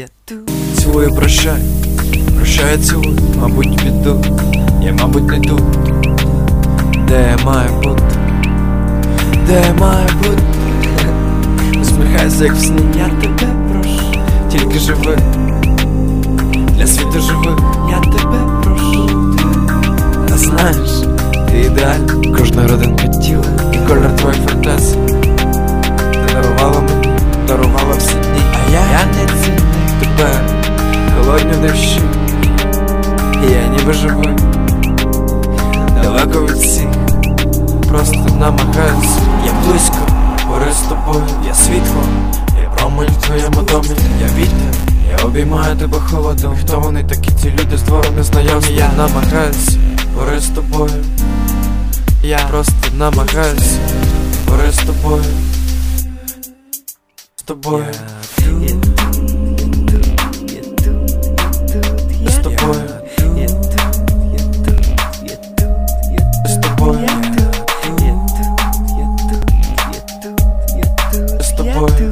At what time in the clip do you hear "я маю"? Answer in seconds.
7.38-7.70, 9.68-10.08